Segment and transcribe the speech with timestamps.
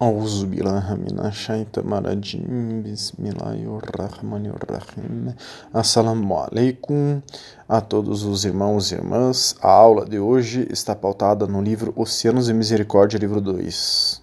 [0.00, 5.34] أعوذ بالله من الشيطان الرجيم بسم الله الرحمن الرحيم
[5.72, 7.22] Assalamu alaikum
[7.66, 9.56] a todos os irmãos e irmãs.
[9.62, 14.20] A aula de hoje está pautada no livro Oceanos de Misericórdia, livro 2.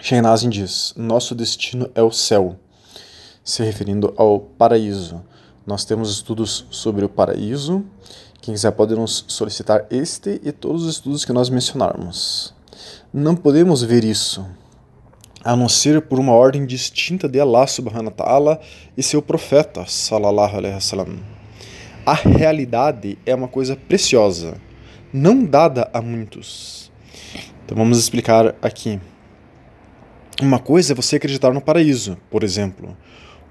[0.00, 2.56] Sheinazin diz: Nosso destino é o céu,
[3.44, 5.20] se referindo ao paraíso.
[5.66, 7.84] Nós temos estudos sobre o paraíso.
[8.40, 12.54] Quem quiser pode nos solicitar este e todos os estudos que nós mencionarmos.
[13.12, 14.46] Não podemos ver isso
[15.43, 18.61] a não ser por uma ordem distinta de Allah subhanahu wa ta'ala
[18.97, 21.19] e seu profeta sallallahu alaihi wasallam.
[22.05, 24.55] A realidade é uma coisa preciosa,
[25.11, 26.91] não dada a muitos.
[27.65, 28.99] Então vamos explicar aqui.
[30.41, 32.95] Uma coisa é você acreditar no paraíso, por exemplo.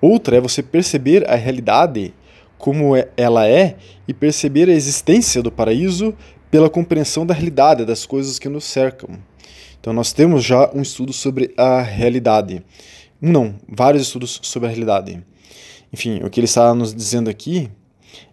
[0.01, 2.13] Outra é você perceber a realidade
[2.59, 6.15] como é, ela é e perceber a existência do paraíso
[6.51, 9.19] pela compreensão da realidade das coisas que nos cercam.
[9.83, 12.65] Então nós temos já um estudo sobre a realidade.
[13.21, 15.21] Não, vários estudos sobre a realidade.
[15.93, 17.69] Enfim, o que ele está nos dizendo aqui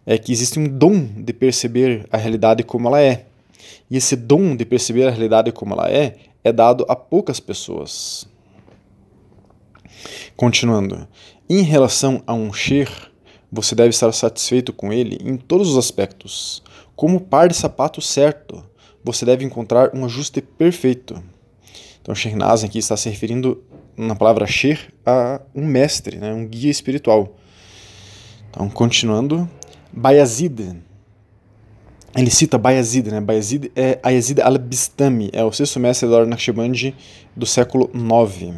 [0.05, 3.25] é que existe um dom de perceber a realidade como ela é.
[3.89, 8.27] E esse dom de perceber a realidade como ela é é dado a poucas pessoas.
[10.37, 11.07] Continuando,
[11.49, 12.91] em relação a um Sher,
[13.51, 16.61] você deve estar satisfeito com ele em todos os aspectos.
[16.95, 18.63] Como par de sapato certo,
[19.03, 21.19] você deve encontrar um ajuste perfeito.
[22.01, 23.63] Então, Shernaz aqui está se referindo
[23.95, 27.35] na palavra Sher a um mestre, né, um guia espiritual.
[28.49, 29.49] Então, continuando,
[29.91, 30.77] Bayazid.
[32.15, 33.21] Ele cita Bayazid, né?
[33.21, 36.95] Bayazid é Ayazid al-Bistami, é o sexto mestre da Ordem Naqshbandi
[37.35, 38.55] do século IX.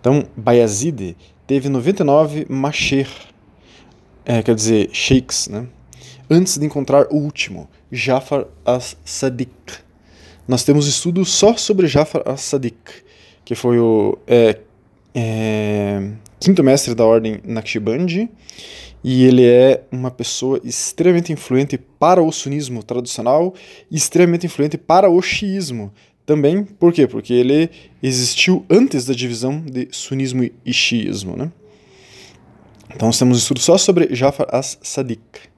[0.00, 1.16] Então, Bayazid
[1.46, 3.08] teve 99 masher,
[4.24, 5.68] é, quer dizer, sheikhs, né?
[6.32, 9.50] antes de encontrar o último, Jafar as-Sadiq.
[10.46, 12.74] Nós temos estudo só sobre Jafar as-Sadiq,
[13.44, 14.58] que foi o é,
[15.14, 18.28] é, quinto mestre da ordem Naqshbandi,
[19.04, 23.54] e ele é uma pessoa extremamente influente para o sunismo tradicional
[23.90, 25.92] e extremamente influente para o xiismo
[26.26, 26.64] também.
[26.64, 27.06] Por quê?
[27.06, 27.70] Porque ele
[28.02, 31.36] existiu antes da divisão de sunismo e xiismo.
[31.36, 31.50] Né?
[32.94, 35.51] Então nós temos estudo só sobre Jafar as-Sadiq.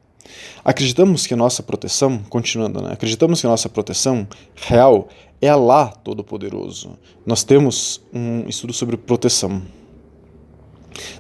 [0.65, 2.93] Acreditamos que nossa proteção, continuando, né?
[2.93, 5.09] acreditamos que a nossa proteção real
[5.41, 6.99] é Allah Todo-Poderoso.
[7.27, 9.63] Nós temos um estudo sobre proteção.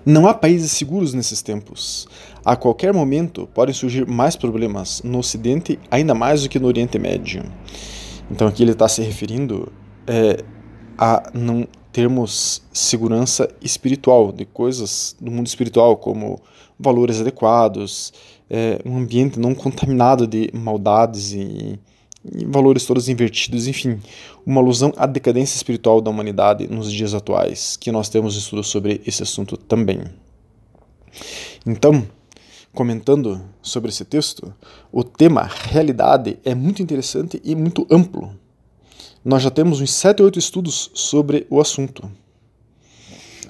[0.04, 2.06] Não há países seguros nesses tempos.
[2.44, 6.98] A qualquer momento podem surgir mais problemas no Ocidente, ainda mais do que no Oriente
[6.98, 7.42] Médio.
[8.30, 9.72] Então aqui ele está se referindo
[10.06, 10.42] é,
[10.96, 16.42] a não termos segurança espiritual de coisas do mundo espiritual, como
[16.76, 18.12] valores adequados,
[18.50, 21.78] é, um ambiente não contaminado de maldades e,
[22.24, 24.00] e, valores todos invertidos, enfim,
[24.44, 29.00] uma alusão à decadência espiritual da humanidade nos dias atuais, que nós temos estudo sobre
[29.06, 30.00] esse assunto também.
[31.64, 32.04] Então,
[32.72, 34.52] comentando sobre esse texto,
[34.90, 38.34] o tema realidade é muito interessante e muito amplo.
[39.24, 42.10] Nós já temos uns 7 ou 8 estudos sobre o assunto.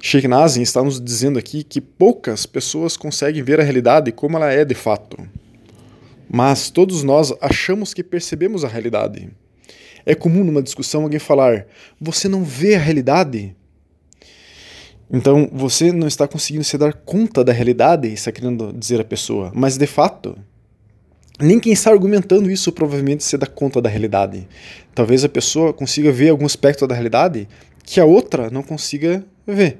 [0.01, 4.53] Sheikh Nazim está nos dizendo aqui que poucas pessoas conseguem ver a realidade como ela
[4.53, 5.17] é de fato.
[6.31, 9.29] Mas todos nós achamos que percebemos a realidade.
[10.07, 11.67] É comum numa discussão alguém falar:
[12.01, 13.57] Você não vê a realidade?
[15.11, 19.51] Então você não está conseguindo se dar conta da realidade, está querendo dizer a pessoa.
[19.55, 20.39] Mas de fato,
[21.41, 24.47] nem quem está argumentando isso provavelmente se dá conta da realidade.
[24.95, 27.49] Talvez a pessoa consiga ver algum aspecto da realidade
[27.83, 29.79] que a outra não consiga ver.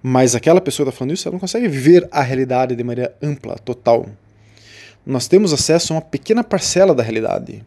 [0.00, 3.16] Mas aquela pessoa que está falando isso, ela não consegue ver a realidade de maneira
[3.20, 4.06] ampla, total.
[5.04, 7.64] Nós temos acesso a uma pequena parcela da realidade.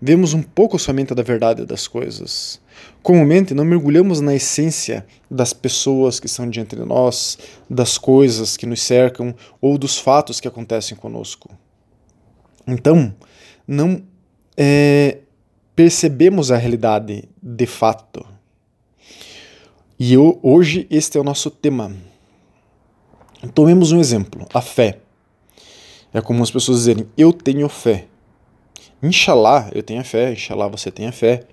[0.00, 2.60] Vemos um pouco somente da verdade das coisas.
[3.02, 7.38] Comumente não mergulhamos na essência das pessoas que estão diante de nós,
[7.68, 11.50] das coisas que nos cercam ou dos fatos que acontecem conosco.
[12.68, 13.14] Então,
[13.66, 14.02] não
[14.54, 15.20] é,
[15.74, 18.26] percebemos a realidade de fato.
[19.98, 21.90] E eu, hoje este é o nosso tema.
[23.54, 24.98] Tomemos um exemplo, a fé.
[26.12, 28.06] É como as pessoas dizerem, eu tenho fé.
[29.02, 31.44] Inshallah, eu tenho fé, inshallah você tem fé.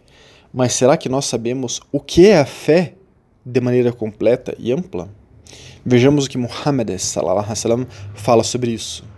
[0.53, 2.95] Mas será que nós sabemos o que é a fé
[3.45, 5.09] de maneira completa e ampla?
[5.85, 9.14] Vejamos o que Muhammad sallam, fala sobre isso.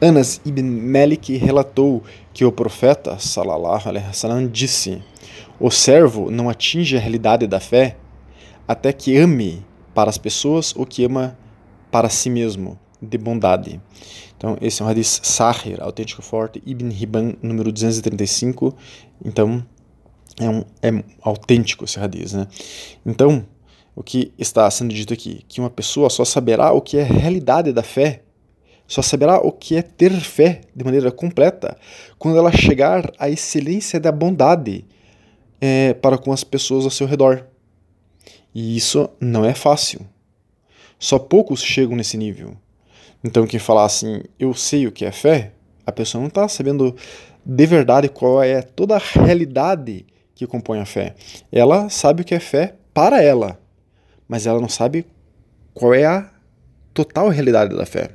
[0.00, 2.02] Anas ibn Malik relatou
[2.34, 5.02] que o profeta sallam, disse:
[5.58, 7.96] O servo não atinge a realidade da fé
[8.68, 9.64] até que ame
[9.94, 11.38] para as pessoas o que ama
[11.90, 13.80] para si mesmo, de bondade.
[14.36, 18.76] Então, esse é um hadith Sahir, autêntico forte, Ibn Hibban, número 235.
[19.24, 19.64] Então,
[20.38, 22.46] é, um, é autêntico esse radiz, né?
[23.04, 23.46] Então,
[23.94, 25.42] o que está sendo dito aqui?
[25.48, 28.24] Que uma pessoa só saberá o que é realidade da fé,
[28.86, 31.76] só saberá o que é ter fé de maneira completa
[32.18, 34.84] quando ela chegar à excelência da bondade
[35.60, 37.46] é, para com as pessoas ao seu redor.
[38.54, 40.00] E isso não é fácil.
[40.98, 42.56] Só poucos chegam nesse nível.
[43.22, 45.52] Então, quem falar assim, eu sei o que é fé,
[45.84, 46.94] a pessoa não está sabendo
[47.44, 51.14] de verdade qual é toda a realidade que compõe a fé.
[51.50, 53.58] Ela sabe o que é fé para ela,
[54.28, 55.06] mas ela não sabe
[55.74, 56.30] qual é a
[56.94, 58.10] total realidade da fé.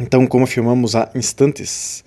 [0.00, 2.04] Então, como afirmamos há instantes,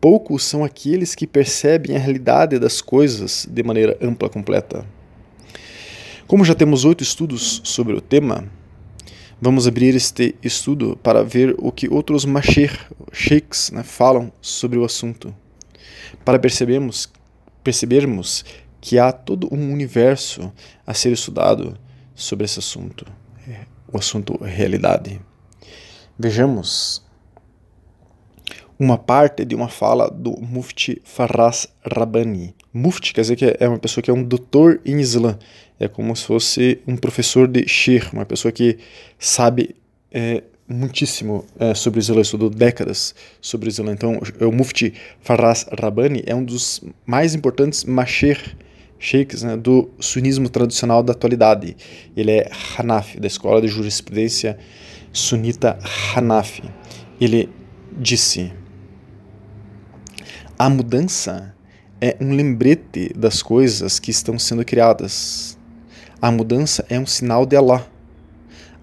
[0.00, 4.84] poucos são aqueles que percebem a realidade das coisas de maneira ampla e completa.
[6.26, 8.50] Como já temos oito estudos sobre o tema,
[9.40, 12.76] vamos abrir este estudo para ver o que outros mashir,
[13.12, 15.32] sheikhs, né, falam sobre o assunto,
[16.24, 17.12] para percebermos,
[17.62, 18.44] percebermos
[18.80, 20.52] que há todo um universo
[20.84, 21.78] a ser estudado
[22.12, 23.06] sobre esse assunto,
[23.92, 25.20] o assunto realidade.
[26.18, 27.08] Vejamos
[28.80, 32.54] uma parte de uma fala do Mufti Faraz Rabbani.
[32.72, 35.38] Mufti quer dizer que é uma pessoa que é um doutor em Islã.
[35.78, 38.78] É como se fosse um professor de Sheikh, uma pessoa que
[39.18, 39.76] sabe
[40.10, 43.92] é, muitíssimo é, sobre Islã, estudou décadas sobre Islã.
[43.92, 48.56] Então, o Mufti Faraz Rabbani é um dos mais importantes masher
[48.98, 51.76] sheikhs né, do sunismo tradicional da atualidade.
[52.16, 54.56] Ele é Hanafi, da escola de jurisprudência
[55.12, 55.78] sunita
[56.16, 56.62] Hanafi.
[57.20, 57.46] Ele
[57.98, 58.58] disse
[60.60, 61.54] a mudança
[62.02, 65.56] é um lembrete das coisas que estão sendo criadas.
[66.20, 67.86] A mudança é um sinal de Allah.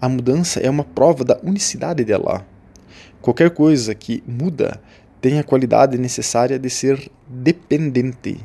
[0.00, 2.44] A mudança é uma prova da unicidade de Allah.
[3.22, 4.80] Qualquer coisa que muda
[5.20, 8.44] tem a qualidade necessária de ser dependente.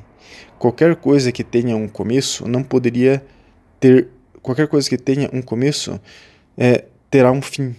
[0.59, 3.25] Qualquer coisa que tenha um começo não poderia
[3.79, 4.09] ter.
[4.43, 5.99] Qualquer coisa que tenha um começo
[6.55, 7.75] é, terá um fim.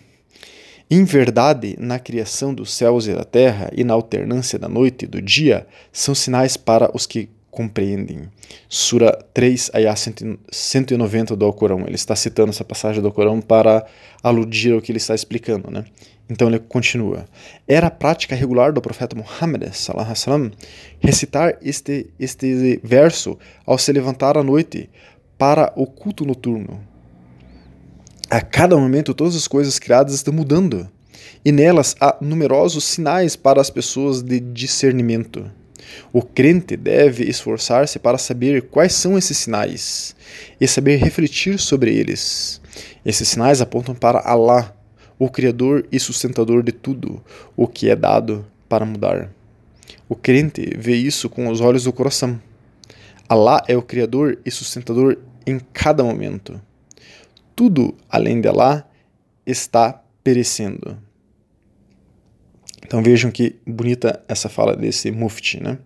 [0.97, 5.09] Em verdade, na criação dos céus e da terra e na alternância da noite e
[5.09, 8.31] do dia, são sinais para os que compreendem.
[8.69, 11.81] Sura 3, ayah 190 do Alcorão.
[11.81, 13.85] Ele está citando essa passagem do Alcorão para
[14.23, 15.69] aludir ao que ele está explicando.
[15.69, 15.85] Né?
[16.31, 17.25] Então ele continua.
[17.67, 20.53] Era a prática regular do profeta Muhammad sallam,
[21.01, 23.37] recitar este, este verso
[23.67, 24.89] ao se levantar à noite
[25.37, 26.94] para o culto noturno
[28.35, 30.91] a cada momento, todas as coisas criadas estão mudando,
[31.45, 35.49] e nelas há numerosos sinais para as pessoas de discernimento.
[36.13, 40.17] O crente deve esforçar-se para saber quais são esses sinais
[40.61, 42.61] e saber refletir sobre eles.
[43.07, 44.77] Esses sinais apontam para Allah,
[45.17, 47.23] o Criador e sustentador de tudo,
[47.57, 49.31] o que é dado para mudar.
[50.09, 52.43] O crente vê isso com os olhos do coração.
[53.29, 56.61] Allah é o Criador e sustentador em cada momento
[57.55, 58.85] tudo além de lá
[59.47, 60.99] está perecendo.
[62.85, 65.79] Então vejam que bonita essa fala desse mufti, né?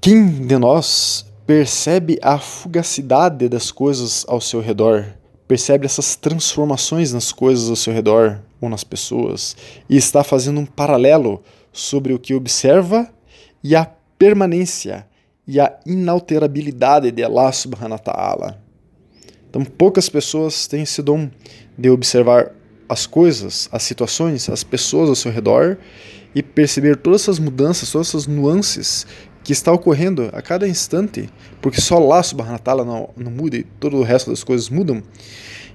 [0.00, 5.06] Quem de nós percebe a fugacidade das coisas ao seu redor,
[5.48, 9.56] percebe essas transformações nas coisas ao seu redor ou nas pessoas
[9.88, 11.42] e está fazendo um paralelo
[11.72, 13.10] sobre o que observa
[13.62, 13.84] e a
[14.18, 15.06] permanência
[15.46, 18.63] e a inalterabilidade de Allah subhanahu wa ta'ala.
[19.54, 21.30] Então, poucas pessoas têm esse dom
[21.78, 22.50] de observar
[22.88, 25.78] as coisas, as situações, as pessoas ao seu redor
[26.34, 29.06] e perceber todas essas mudanças, todas essas nuances
[29.44, 31.30] que está ocorrendo a cada instante,
[31.62, 35.00] porque só lá subhanahu wa não, não muda e todo o resto das coisas mudam,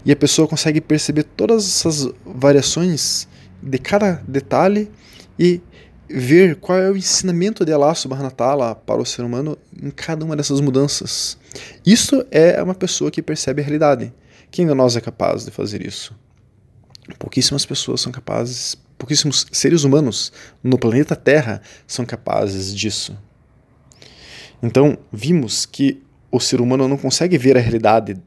[0.06, 3.30] e a pessoa consegue perceber todas essas variações
[3.64, 4.92] de cada detalhe
[5.40, 5.62] e
[6.10, 10.26] ver qual é o ensinamento de Allah subhanahu wa para o ser humano em cada
[10.26, 11.38] uma dessas mudanças.
[11.86, 14.12] Isso é uma pessoa que percebe a realidade.
[14.50, 16.16] Quem de nós é capaz de fazer isso?
[17.18, 20.32] Pouquíssimas pessoas são capazes, pouquíssimos seres humanos
[20.64, 23.18] no planeta Terra são capazes disso.
[24.62, 28.18] Então, vimos que o ser humano não consegue ver a realidade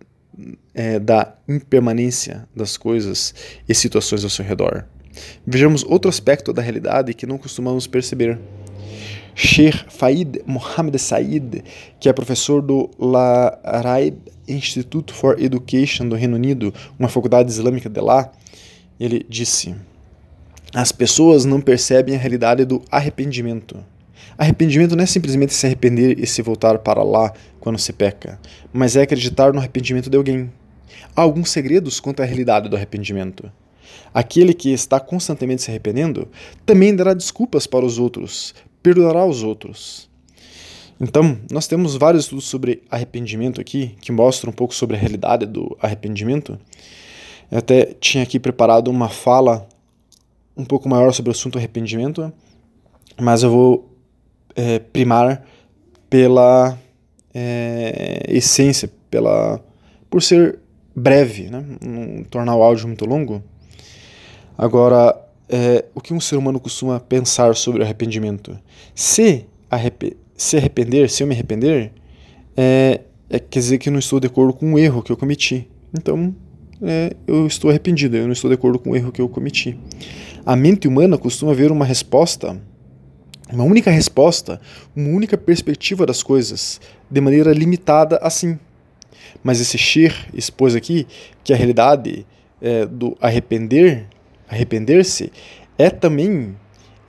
[0.75, 3.35] é, da impermanência das coisas
[3.69, 4.87] e situações ao seu redor.
[5.47, 8.39] Vejamos outro aspecto da realidade que não costumamos perceber.
[9.35, 11.65] Sheikh Faid Mohammed Said,
[11.99, 17.89] que é professor do La Raib Institute for Education do Reino Unido, uma faculdade islâmica
[17.89, 18.31] de lá,
[19.01, 19.75] ele disse:
[20.75, 23.83] As pessoas não percebem a realidade do arrependimento.
[24.37, 28.39] Arrependimento não é simplesmente se arrepender e se voltar para lá quando se peca,
[28.73, 30.51] mas é acreditar no arrependimento de alguém.
[31.15, 33.51] Há alguns segredos quanto à realidade do arrependimento.
[34.13, 36.29] Aquele que está constantemente se arrependendo
[36.67, 40.11] também dará desculpas para os outros, perdoará os outros.
[41.01, 45.47] Então, nós temos vários estudos sobre arrependimento aqui, que mostram um pouco sobre a realidade
[45.47, 46.59] do arrependimento.
[47.51, 49.69] Eu até tinha aqui preparado uma fala
[50.57, 52.33] um pouco maior sobre o assunto arrependimento,
[53.21, 53.97] mas eu vou
[54.55, 55.45] é, primar
[56.09, 56.79] pela
[57.35, 59.61] é, essência, pela
[60.09, 60.59] por ser
[60.95, 61.65] breve, né?
[61.81, 63.43] não tornar o áudio muito longo.
[64.57, 65.19] Agora,
[65.49, 68.59] é, o que um ser humano costuma pensar sobre arrependimento?
[68.95, 69.47] Se,
[70.37, 71.93] se arrepender, se eu me arrepender,
[72.57, 75.17] é, é, quer dizer que eu não estou de acordo com o erro que eu
[75.17, 75.69] cometi.
[75.93, 76.35] Então,
[76.83, 79.79] é, eu estou arrependido, eu não estou de acordo com o erro que eu cometi.
[80.45, 82.61] A mente humana costuma ver uma resposta,
[83.53, 84.61] uma única resposta,
[84.95, 86.81] uma única perspectiva das coisas,
[87.11, 88.59] de maneira limitada assim.
[89.43, 91.07] Mas esse Shir expôs aqui
[91.45, 92.27] que a realidade
[92.61, 94.07] é, do arrepender,
[94.53, 95.33] arrepender-se,
[95.79, 96.55] é também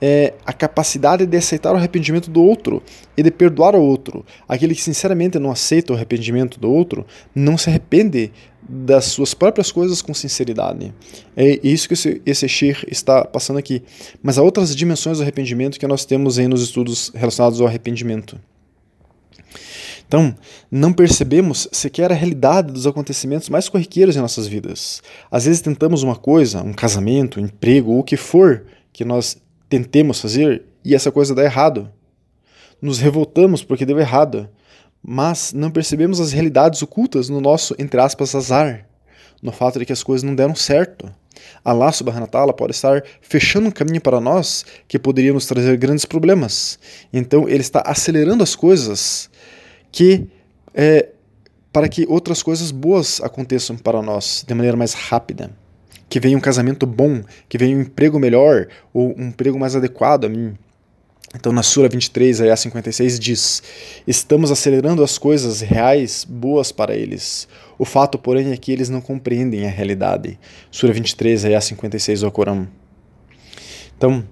[0.00, 2.82] é, a capacidade de aceitar o arrependimento do outro
[3.16, 4.24] e de perdoar o outro.
[4.48, 8.32] Aquele que sinceramente não aceita o arrependimento do outro não se arrepende
[8.66, 10.92] das suas próprias coisas com sinceridade.
[11.36, 13.82] É isso que esse, esse Shir está passando aqui.
[14.22, 18.38] Mas há outras dimensões do arrependimento que nós temos aí nos estudos relacionados ao arrependimento.
[20.06, 20.34] Então,
[20.70, 25.02] não percebemos sequer a realidade dos acontecimentos mais corriqueiros em nossas vidas.
[25.30, 29.36] Às vezes tentamos uma coisa, um casamento, um emprego, ou o que for que nós
[29.68, 31.90] tentemos fazer e essa coisa dá errado.
[32.80, 34.48] Nos revoltamos porque deu errado,
[35.02, 38.86] mas não percebemos as realidades ocultas no nosso, entre aspas, azar,
[39.42, 41.10] no fato de que as coisas não deram certo.
[41.64, 46.78] Allah subhanahu pode estar fechando um caminho para nós que poderia nos trazer grandes problemas.
[47.12, 49.30] Então ele está acelerando as coisas
[49.94, 50.26] que
[50.74, 51.10] é,
[51.72, 55.52] para que outras coisas boas aconteçam para nós de maneira mais rápida
[56.08, 60.24] que venha um casamento bom, que venha um emprego melhor ou um emprego mais adequado
[60.24, 60.54] a mim.
[61.32, 63.62] Então, na Sura 23, a 56 diz:
[64.04, 67.48] Estamos acelerando as coisas reais boas para eles.
[67.78, 70.38] O fato, porém, é que eles não compreendem a realidade.
[70.72, 72.68] Sura 23, a 56 do Corão.
[73.96, 74.24] Então,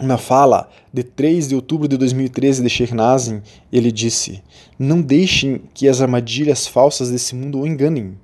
[0.00, 3.42] na fala de 3 de outubro de 2013 de Sheikh Nazim,
[3.72, 4.42] ele disse:
[4.78, 8.16] Não deixem que as armadilhas falsas desse mundo o enganem.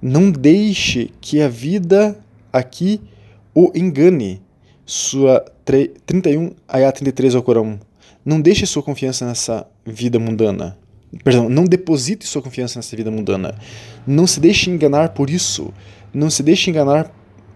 [0.00, 2.18] Não deixe que a vida
[2.52, 3.00] aqui
[3.54, 4.40] o engane.
[4.86, 7.78] Sua 31 ayat 33 ao Corão.
[8.24, 10.76] Não deixe sua confiança nessa vida mundana.
[11.24, 13.58] Perdão, não deposite sua confiança nessa vida mundana.
[14.06, 15.72] Não se deixe enganar por isso.
[16.12, 17.12] Não se deixe enganar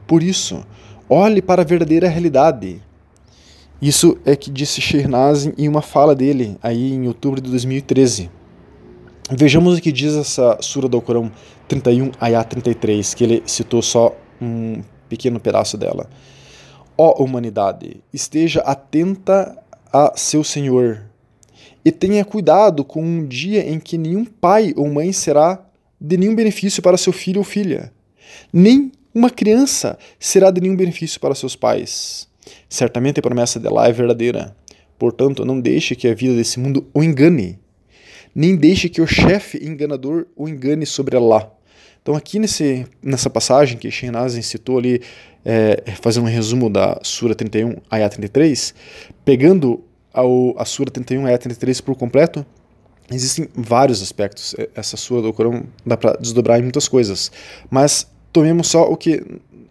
[0.07, 0.65] por isso.
[1.09, 2.81] Olhe para a verdadeira realidade.
[3.85, 8.31] Isso é que disse Shernazin em uma fala dele aí em outubro de 2013.
[9.31, 11.31] Vejamos o que diz essa sura do Corão
[11.69, 16.09] 31, ayah 33, que ele citou só um pequeno pedaço dela.
[16.97, 19.55] Ó humanidade, esteja atenta
[19.93, 21.03] a seu Senhor
[21.85, 25.63] e tenha cuidado com um dia em que nenhum pai ou mãe será
[26.01, 27.93] de nenhum benefício para seu filho ou filha,
[28.51, 32.33] nem uma criança será de nenhum benefício para seus pais.
[32.75, 34.57] Certamente a promessa de Allah é verdadeira.
[34.99, 37.57] Portanto, não deixe que a vida desse mundo o engane
[38.35, 41.53] nem deixe que o chefe enganador o engane sobre Allah.
[42.03, 45.01] Então, aqui nesse, nessa passagem que Shehnazin citou ali,
[45.45, 48.75] é, fazendo um resumo da Sura 31, Ayat 33,
[49.25, 52.45] pegando ao, a Sura 31, Ayat 33 por completo,
[53.09, 54.53] existem vários aspectos.
[54.75, 57.31] Essa Sura do Corão dá para desdobrar em muitas coisas,
[57.71, 59.23] mas tomemos só o que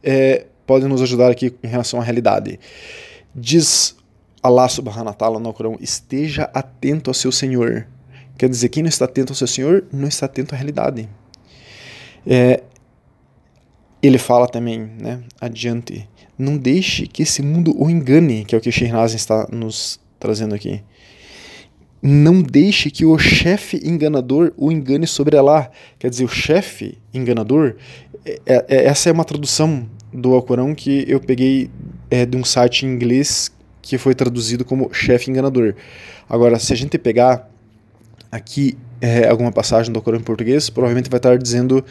[0.02, 2.60] é, pode nos ajudar aqui em relação à realidade.
[3.36, 3.96] Diz
[4.42, 7.88] Allah subhanahu wa ta'ala no Corão: esteja atento ao seu Senhor
[8.38, 11.08] Quer dizer, quem não está atento ao seu Senhor não está atento à realidade.
[12.26, 12.64] É,
[14.02, 18.62] ele fala também, né, adiante, não deixe que esse mundo o engane, que é o
[18.62, 20.82] que Shernazin está nos trazendo aqui.
[22.02, 25.72] Não deixe que o chefe enganador o engane sobre Allah.
[25.98, 27.76] Quer dizer, o chefe enganador,
[28.26, 31.70] é, é, essa é uma tradução do Alcorão que eu peguei
[32.10, 33.52] é, de um site em inglês
[33.82, 35.76] que foi traduzido como chefe enganador.
[36.30, 37.50] Agora, se a gente pegar
[38.32, 41.84] aqui é, alguma passagem do Corão em português, provavelmente vai estar dizendo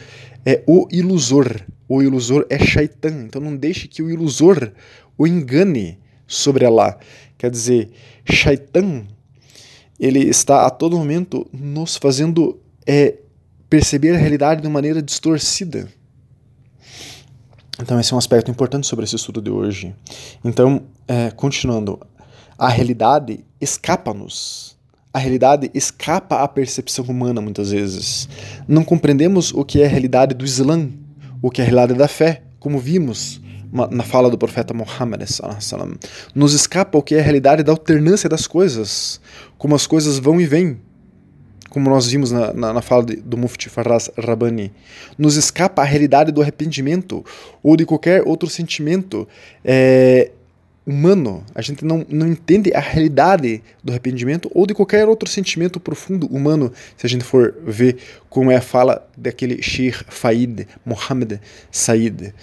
[0.45, 1.61] é o ilusor.
[1.87, 3.25] O ilusor é Shaitan.
[3.25, 4.71] Então não deixe que o ilusor
[5.17, 6.97] o engane sobre Allah.
[7.37, 7.91] Quer dizer,
[8.25, 9.05] Shaitan,
[9.99, 13.15] ele está a todo momento nos fazendo é,
[13.69, 15.87] perceber a realidade de uma maneira distorcida.
[17.81, 19.95] Então esse é um aspecto importante sobre esse estudo de hoje.
[20.43, 21.99] Então, é, continuando,
[22.57, 24.73] a realidade escapa-nos
[25.13, 28.27] a realidade escapa à percepção humana muitas vezes.
[28.67, 30.89] Não compreendemos o que é a realidade do Islã,
[31.39, 33.39] o que é a realidade da fé, como vimos
[33.91, 35.21] na fala do profeta Muhammad.
[36.33, 39.21] Nos escapa o que é a realidade da alternância das coisas,
[39.57, 40.79] como as coisas vão e vêm,
[41.73, 44.71] como nós vimos na, na, na fala de, do Mufti Faraz Rabbani.
[45.17, 47.25] Nos escapa a realidade do arrependimento
[47.63, 49.27] ou de qualquer outro sentimento
[49.65, 50.29] é,
[50.85, 51.43] humano.
[51.55, 56.27] A gente não, não entende a realidade do arrependimento ou de qualquer outro sentimento profundo
[56.27, 57.97] humano, se a gente for ver
[58.29, 62.35] como é a fala daquele Sheikh Faid Mohammed Said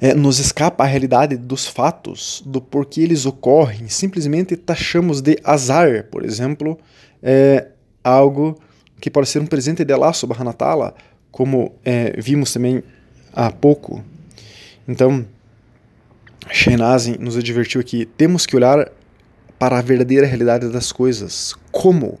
[0.00, 3.88] é, nos escapa a realidade dos fatos, do porquê eles ocorrem.
[3.88, 6.78] Simplesmente taxamos de azar, por exemplo,
[7.24, 7.68] é,
[8.04, 8.60] algo
[9.00, 10.94] que pode ser um presente de Allah subhanahu wa ta'ala,
[11.32, 12.82] como é, vimos também
[13.32, 14.04] há pouco.
[14.86, 15.26] Então,
[16.50, 18.92] Shenazin nos advertiu aqui, temos que olhar
[19.58, 21.54] para a verdadeira realidade das coisas.
[21.72, 22.18] Como?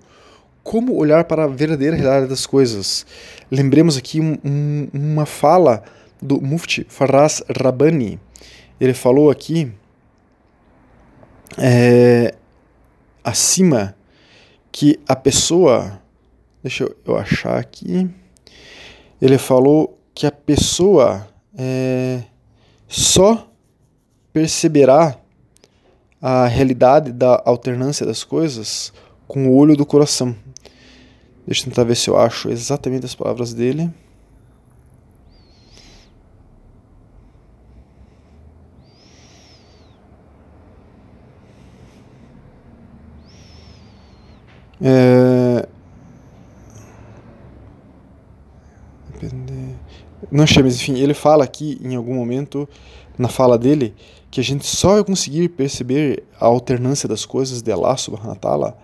[0.62, 3.04] Como olhar para a verdadeira realidade das coisas?
[3.50, 5.82] Lembremos aqui um, um, uma fala
[6.22, 8.18] do Mufti Faraz Rabbani.
[8.80, 9.70] Ele falou aqui
[11.58, 12.34] é,
[13.22, 13.94] acima
[14.74, 16.02] que a pessoa,
[16.60, 18.10] deixa eu achar aqui,
[19.22, 22.24] ele falou que a pessoa é,
[22.88, 23.48] só
[24.32, 25.16] perceberá
[26.20, 28.92] a realidade da alternância das coisas
[29.28, 30.34] com o olho do coração.
[31.46, 33.92] Deixa eu tentar ver se eu acho exatamente as palavras dele.
[44.86, 45.66] É...
[50.34, 52.68] Não chama, mas enfim, ele fala aqui em algum momento,
[53.16, 53.94] na fala dele,
[54.32, 58.74] que a gente só vai conseguir perceber a alternância das coisas de Allah subhanahu wa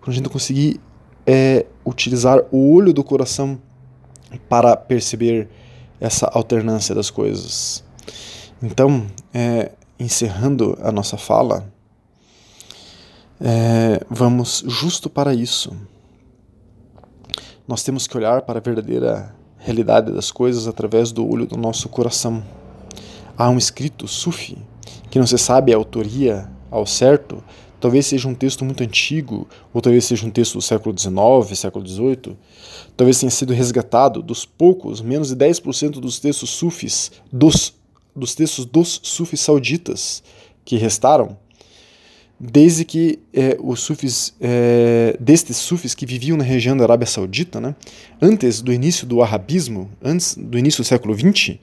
[0.00, 0.80] quando a gente conseguir
[1.24, 3.60] é, utilizar o olho do coração
[4.48, 5.48] para perceber
[6.00, 7.84] essa alternância das coisas.
[8.60, 11.72] Então, é, encerrando a nossa fala,
[13.40, 15.76] é, vamos justo para isso.
[17.68, 21.88] Nós temos que olhar para a verdadeira realidade das coisas através do olho do nosso
[21.88, 22.42] coração.
[23.36, 24.58] Há um escrito sufi
[25.10, 27.42] que não se sabe a autoria ao certo,
[27.80, 31.86] talvez seja um texto muito antigo, ou talvez seja um texto do século XIX, século
[31.86, 32.36] XVIII,
[32.96, 37.74] talvez tenha sido resgatado dos poucos, menos de 10% dos textos sufis, dos,
[38.14, 40.22] dos textos dos sufis sauditas
[40.64, 41.36] que restaram,
[42.40, 47.60] desde que é, os sufis, é, destes sufis que viviam na região da Arábia Saudita,
[47.60, 47.74] né,
[48.22, 51.58] antes do início do arabismo, antes do início do século XX,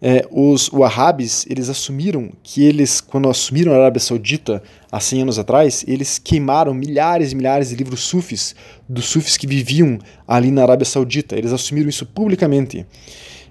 [0.00, 4.62] é, os wahhabis, eles assumiram que eles, quando assumiram a Arábia Saudita
[4.92, 8.54] há 100 anos atrás, eles queimaram milhares e milhares de livros sufis,
[8.88, 11.36] dos sufis que viviam ali na Arábia Saudita.
[11.36, 12.86] Eles assumiram isso publicamente.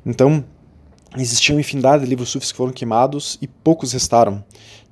[0.05, 0.45] Então,
[1.17, 4.43] existiam infinidade de livros sufis que foram queimados e poucos restaram.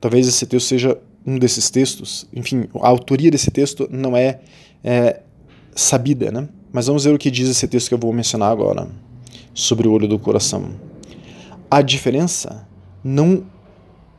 [0.02, 4.42] Talvez esse texto seja um desses textos, enfim, a autoria desse texto não é,
[4.84, 5.22] é
[5.76, 6.48] sabida, né?
[6.72, 8.90] Mas vamos ver o que diz esse texto que eu vou mencionar agora,
[9.54, 10.74] sobre o olho do coração.
[11.70, 12.68] A diferença
[13.04, 13.46] não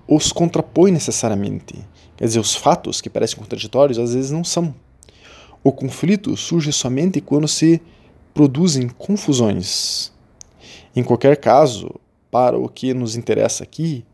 [0.07, 1.75] os contrapõe necessariamente.
[2.17, 4.75] Quer dizer, os fatos que parecem contraditórios às vezes não são.
[5.63, 7.81] O conflito surge somente quando se
[8.33, 10.13] produzem confusões.
[10.95, 11.91] Em qualquer caso,
[12.31, 14.05] para o que nos interessa aqui,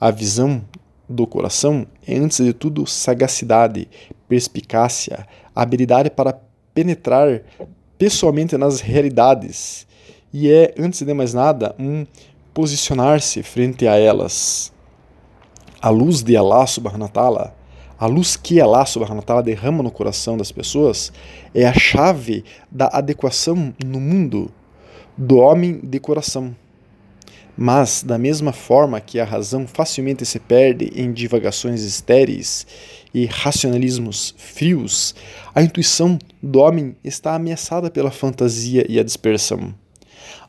[0.00, 0.62] a visão
[1.08, 3.88] do coração é, antes de tudo, sagacidade,
[4.28, 6.38] perspicácia, habilidade para
[6.74, 7.42] penetrar
[7.96, 9.86] pessoalmente nas realidades
[10.32, 12.06] e é, antes de mais nada, um
[12.52, 14.72] posicionar-se frente a elas.
[15.80, 17.52] A luz de Allah subhanahu wa
[17.98, 21.10] a luz que Allah subhanahu wa derrama no coração das pessoas,
[21.54, 24.50] é a chave da adequação no mundo
[25.16, 26.54] do homem de coração.
[27.56, 32.66] Mas, da mesma forma que a razão facilmente se perde em divagações estéreis
[33.14, 35.14] e racionalismos frios,
[35.54, 39.74] a intuição do homem está ameaçada pela fantasia e a dispersão.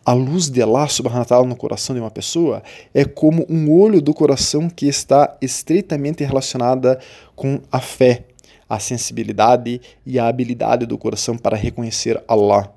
[0.06, 2.62] A luz de Allah subhanahu no coração de uma pessoa
[2.94, 7.00] é como um olho do coração que está estreitamente relacionada
[7.36, 8.26] com a fé,
[8.70, 12.74] a sensibilidade e a habilidade do coração para reconhecer Allah.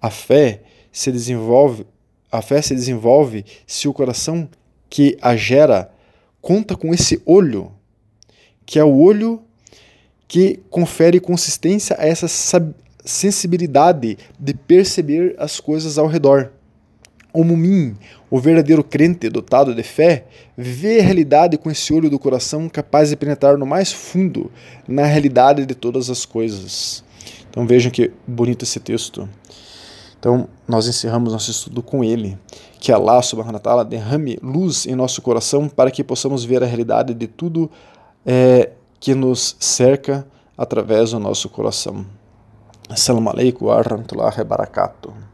[0.00, 1.86] A fé se desenvolve
[2.32, 4.48] a fé se desenvolve se o coração
[4.88, 5.92] que a gera
[6.40, 7.70] conta com esse olho,
[8.64, 9.42] que é o olho
[10.26, 12.26] que confere consistência a essa
[13.04, 16.50] sensibilidade de perceber as coisas ao redor.
[17.34, 17.96] O mumim,
[18.30, 20.24] o verdadeiro crente dotado de fé,
[20.56, 24.50] vê a realidade com esse olho do coração capaz de penetrar no mais fundo
[24.88, 27.04] na realidade de todas as coisas.
[27.50, 29.28] Então vejam que bonito esse texto
[30.22, 32.38] Então, nós encerramos nosso estudo com ele.
[32.78, 36.66] Que Allah subhanahu wa ta'ala derrame luz em nosso coração para que possamos ver a
[36.66, 37.68] realidade de tudo
[38.24, 40.24] é, que nos cerca
[40.56, 42.06] através do nosso coração.
[42.88, 45.31] Assalamu alaikum wa rahmatullahi wa barakatuh.